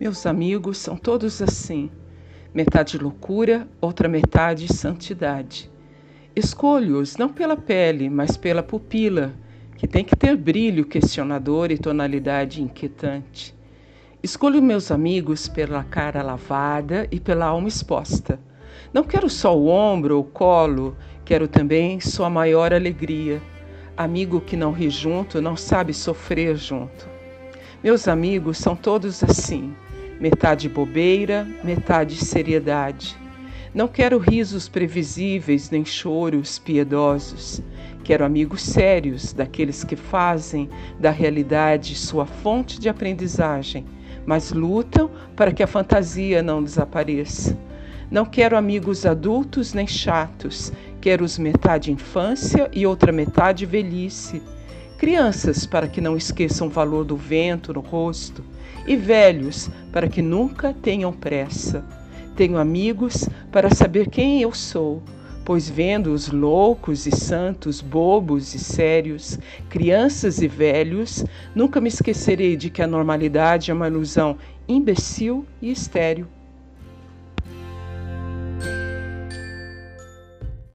Meus 0.00 0.24
amigos 0.24 0.78
são 0.78 0.96
todos 0.96 1.42
assim, 1.42 1.90
metade 2.54 2.96
loucura, 2.96 3.68
outra 3.82 4.08
metade 4.08 4.66
santidade. 4.72 5.70
Escolho-os 6.34 7.18
não 7.18 7.28
pela 7.28 7.54
pele, 7.54 8.08
mas 8.08 8.34
pela 8.34 8.62
pupila, 8.62 9.34
que 9.76 9.86
tem 9.86 10.02
que 10.02 10.16
ter 10.16 10.38
brilho 10.38 10.86
questionador 10.86 11.70
e 11.70 11.76
tonalidade 11.76 12.62
inquietante. 12.62 13.54
Escolho 14.22 14.62
meus 14.62 14.90
amigos 14.90 15.48
pela 15.48 15.84
cara 15.84 16.22
lavada 16.22 17.06
e 17.10 17.20
pela 17.20 17.44
alma 17.44 17.68
exposta. 17.68 18.40
Não 18.94 19.04
quero 19.04 19.28
só 19.28 19.54
o 19.54 19.68
ombro 19.68 20.16
ou 20.16 20.22
o 20.22 20.26
colo, 20.26 20.96
quero 21.26 21.46
também 21.46 22.00
sua 22.00 22.30
maior 22.30 22.72
alegria. 22.72 23.42
Amigo 23.94 24.40
que 24.40 24.56
não 24.56 24.72
ri 24.72 24.88
junto 24.88 25.42
não 25.42 25.58
sabe 25.58 25.92
sofrer 25.92 26.56
junto. 26.56 27.06
Meus 27.84 28.08
amigos 28.08 28.56
são 28.56 28.74
todos 28.74 29.22
assim 29.22 29.74
metade 30.20 30.68
bobeira, 30.68 31.46
metade 31.64 32.16
seriedade. 32.16 33.16
Não 33.74 33.88
quero 33.88 34.18
risos 34.18 34.68
previsíveis 34.68 35.70
nem 35.70 35.84
choros 35.84 36.58
piedosos. 36.58 37.62
Quero 38.04 38.24
amigos 38.24 38.62
sérios, 38.62 39.32
daqueles 39.32 39.82
que 39.82 39.96
fazem 39.96 40.68
da 40.98 41.10
realidade 41.10 41.94
sua 41.94 42.26
fonte 42.26 42.78
de 42.78 42.88
aprendizagem, 42.88 43.86
mas 44.26 44.52
lutam 44.52 45.10
para 45.36 45.52
que 45.52 45.62
a 45.62 45.66
fantasia 45.66 46.42
não 46.42 46.62
desapareça. 46.62 47.56
Não 48.10 48.26
quero 48.26 48.56
amigos 48.56 49.06
adultos 49.06 49.72
nem 49.72 49.86
chatos, 49.86 50.72
quero 51.00 51.24
os 51.24 51.38
metade 51.38 51.92
infância 51.92 52.68
e 52.72 52.84
outra 52.84 53.12
metade 53.12 53.64
velhice. 53.64 54.42
Crianças 55.00 55.64
para 55.64 55.88
que 55.88 55.98
não 55.98 56.14
esqueçam 56.14 56.66
o 56.66 56.70
valor 56.70 57.06
do 57.06 57.16
vento 57.16 57.72
no 57.72 57.80
rosto 57.80 58.44
e 58.86 58.96
velhos, 58.96 59.70
para 59.90 60.06
que 60.06 60.20
nunca 60.20 60.74
tenham 60.74 61.10
pressa. 61.10 61.82
Tenho 62.36 62.58
amigos 62.58 63.26
para 63.50 63.74
saber 63.74 64.10
quem 64.10 64.42
eu 64.42 64.52
sou, 64.52 65.02
pois 65.42 65.70
vendo 65.70 66.12
os 66.12 66.28
loucos 66.28 67.06
e 67.06 67.16
santos, 67.16 67.80
bobos 67.80 68.54
e 68.54 68.58
sérios, 68.58 69.38
crianças 69.70 70.42
e 70.42 70.46
velhos, 70.46 71.24
nunca 71.54 71.80
me 71.80 71.88
esquecerei 71.88 72.54
de 72.54 72.68
que 72.68 72.82
a 72.82 72.86
normalidade 72.86 73.70
é 73.70 73.74
uma 73.74 73.88
ilusão 73.88 74.36
imbecil 74.68 75.46
e 75.62 75.72
estéril. 75.72 76.26